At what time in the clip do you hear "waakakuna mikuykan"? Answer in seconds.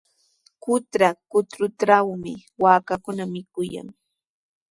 2.61-3.87